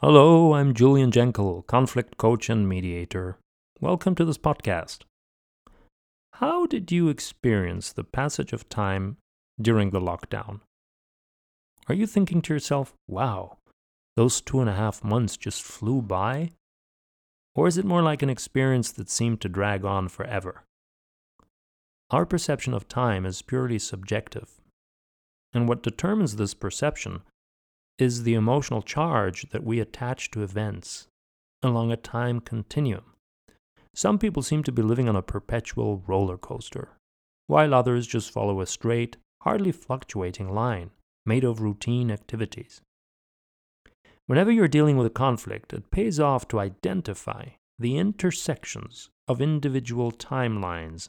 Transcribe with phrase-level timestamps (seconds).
[0.00, 3.36] Hello, I'm Julian Jenkel, conflict coach and mediator.
[3.80, 4.98] Welcome to this podcast.
[6.34, 9.16] How did you experience the passage of time
[9.60, 10.60] during the lockdown?
[11.88, 13.56] Are you thinking to yourself, wow,
[14.14, 16.52] those two and a half months just flew by?
[17.56, 20.62] Or is it more like an experience that seemed to drag on forever?
[22.10, 24.60] Our perception of time is purely subjective.
[25.52, 27.22] And what determines this perception
[27.98, 31.08] is the emotional charge that we attach to events
[31.62, 33.04] along a time continuum.
[33.94, 36.90] Some people seem to be living on a perpetual roller coaster,
[37.48, 40.90] while others just follow a straight, hardly fluctuating line
[41.26, 42.80] made of routine activities.
[44.26, 47.46] Whenever you're dealing with a conflict, it pays off to identify
[47.78, 51.08] the intersections of individual timelines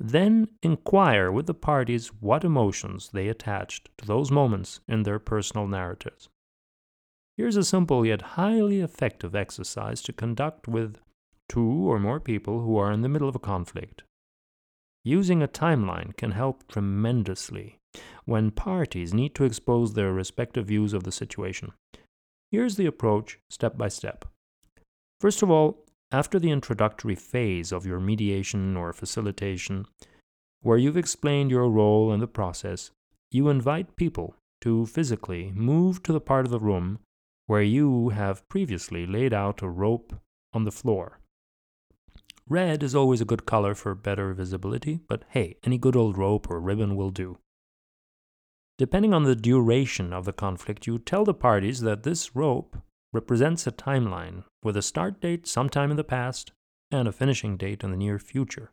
[0.00, 5.66] then inquire with the parties what emotions they attached to those moments in their personal
[5.66, 6.28] narratives.
[7.36, 10.98] Here's a simple yet highly effective exercise to conduct with
[11.48, 14.04] two or more people who are in the middle of a conflict.
[15.04, 17.78] Using a timeline can help tremendously
[18.24, 21.72] when parties need to expose their respective views of the situation.
[22.50, 24.24] Here's the approach step by step.
[25.20, 29.86] First of all, after the introductory phase of your mediation or facilitation,
[30.60, 32.90] where you've explained your role in the process,
[33.30, 36.98] you invite people to physically move to the part of the room
[37.46, 40.14] where you have previously laid out a rope
[40.52, 41.20] on the floor.
[42.48, 46.50] Red is always a good color for better visibility, but hey, any good old rope
[46.50, 47.38] or ribbon will do.
[48.76, 52.76] Depending on the duration of the conflict, you tell the parties that this rope
[53.14, 56.50] represents a timeline with a start date sometime in the past
[56.90, 58.72] and a finishing date in the near future.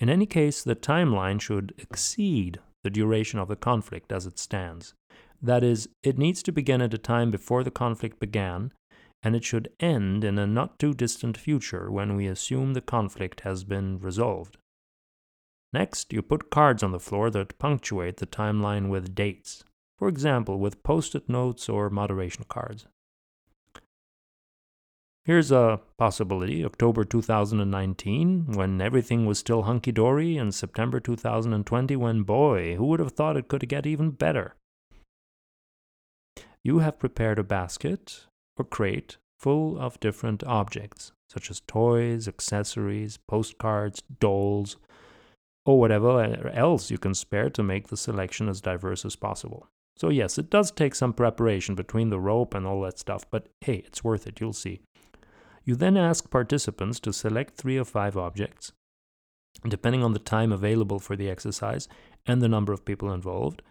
[0.00, 4.94] In any case, the timeline should exceed the duration of the conflict as it stands.
[5.40, 8.72] That is, it needs to begin at a time before the conflict began,
[9.22, 13.42] and it should end in a not too distant future when we assume the conflict
[13.42, 14.56] has been resolved.
[15.72, 19.62] Next, you put cards on the floor that punctuate the timeline with dates,
[19.96, 22.86] for example, with post it notes or moderation cards.
[25.26, 32.22] Here's a possibility October 2019, when everything was still hunky dory, and September 2020, when,
[32.22, 34.54] boy, who would have thought it could get even better?
[36.64, 38.26] You have prepared a basket
[38.56, 44.78] or crate full of different objects, such as toys, accessories, postcards, dolls,
[45.66, 49.66] or whatever else you can spare to make the selection as diverse as possible.
[49.96, 53.48] So, yes, it does take some preparation between the rope and all that stuff, but
[53.60, 54.80] hey, it's worth it, you'll see.
[55.64, 58.72] You then ask participants to select three or five objects.
[59.68, 61.88] Depending on the time available for the exercise
[62.26, 63.62] and the number of people involved,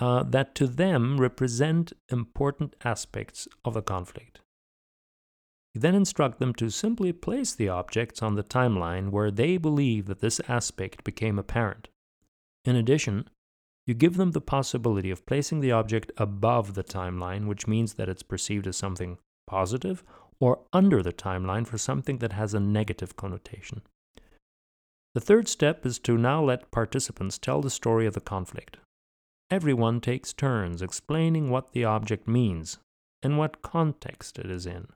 [0.00, 4.40] uh, that to them represent important aspects of the conflict.
[5.74, 10.06] You then instruct them to simply place the objects on the timeline where they believe
[10.06, 11.88] that this aspect became apparent.
[12.64, 13.28] In addition,
[13.86, 18.08] you give them the possibility of placing the object above the timeline, which means that
[18.08, 20.02] it's perceived as something positive
[20.40, 23.82] or under the timeline for something that has a negative connotation.
[25.14, 28.78] The third step is to now let participants tell the story of the conflict.
[29.50, 32.78] Everyone takes turns explaining what the object means
[33.22, 34.88] and what context it is in.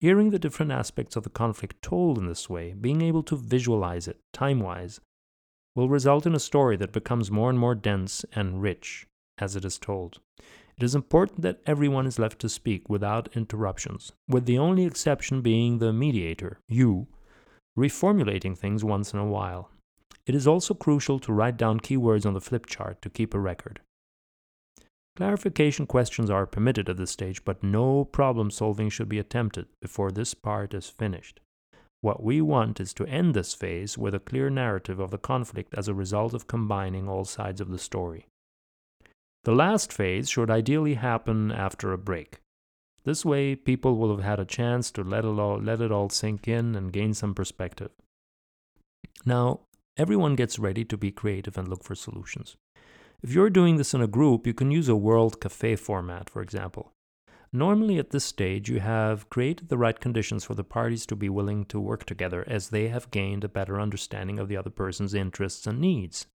[0.00, 4.06] Hearing the different aspects of the conflict told in this way, being able to visualize
[4.06, 5.00] it time wise,
[5.74, 9.06] will result in a story that becomes more and more dense and rich
[9.38, 10.20] as it is told.
[10.76, 15.40] It is important that everyone is left to speak without interruptions, with the only exception
[15.40, 17.06] being the mediator, you,
[17.78, 19.70] reformulating things once in a while.
[20.26, 23.38] It is also crucial to write down keywords on the flip chart to keep a
[23.38, 23.80] record.
[25.16, 30.10] Clarification questions are permitted at this stage, but no problem solving should be attempted before
[30.10, 31.40] this part is finished.
[32.00, 35.72] What we want is to end this phase with a clear narrative of the conflict
[35.76, 38.26] as a result of combining all sides of the story.
[39.44, 42.40] The last phase should ideally happen after a break.
[43.04, 46.08] This way, people will have had a chance to let it all, let it all
[46.08, 47.90] sink in and gain some perspective.
[49.26, 49.60] Now,
[49.98, 52.56] everyone gets ready to be creative and look for solutions.
[53.22, 56.40] If you're doing this in a group, you can use a World Cafe format, for
[56.40, 56.92] example.
[57.52, 61.28] Normally, at this stage, you have created the right conditions for the parties to be
[61.28, 65.12] willing to work together as they have gained a better understanding of the other person's
[65.12, 66.26] interests and needs.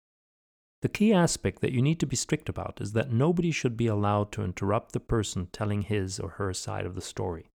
[0.82, 3.88] The key aspect that you need to be strict about is that nobody should be
[3.88, 7.50] allowed to interrupt the person telling his or her side of the story.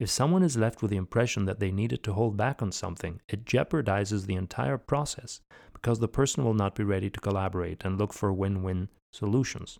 [0.00, 3.20] If someone is left with the impression that they needed to hold back on something,
[3.28, 5.40] it jeopardizes the entire process
[5.72, 9.78] because the person will not be ready to collaborate and look for win win solutions.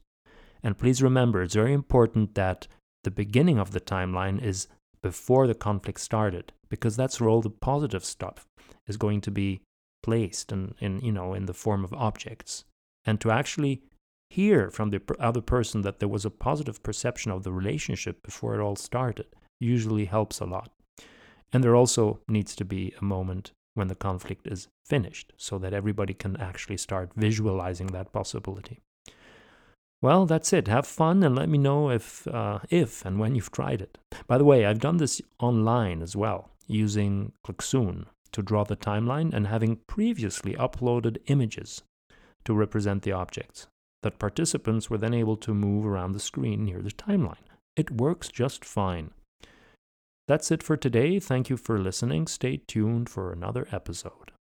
[0.63, 2.69] And please remember, it's very important that
[3.03, 4.69] the beginning of the timeline is
[5.03, 8.47] before the conflict started, because that's where all the positive stuff
[8.87, 9.63] is going to be
[10.03, 12.65] placed in, in you know in the form of objects.
[13.05, 13.83] And to actually
[14.31, 18.55] hear from the other person that there was a positive perception of the relationship before
[18.55, 19.27] it all started
[19.61, 20.71] usually helps a lot.
[21.53, 25.73] And there also needs to be a moment when the conflict is finished so that
[25.73, 28.81] everybody can actually start visualizing that possibility.
[30.03, 30.69] Well, that's it.
[30.69, 33.99] Have fun and let me know if, uh, if and when you've tried it.
[34.27, 39.33] By the way, I've done this online as well using Klaxoon to draw the timeline
[39.33, 41.83] and having previously uploaded images
[42.45, 43.67] to represent the objects
[44.03, 47.49] that participants were then able to move around the screen near the timeline.
[47.75, 49.13] It works just fine.
[50.29, 51.19] That's it for today.
[51.19, 52.27] Thank you for listening.
[52.27, 54.34] Stay tuned for another episode.